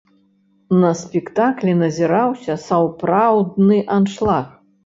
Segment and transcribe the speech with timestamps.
[0.83, 4.53] На спектаклі назіраўся сапраўдны аншлаг.